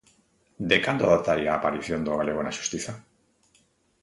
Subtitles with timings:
[0.69, 2.93] De cando dataría a aparición do galego na Xustiza?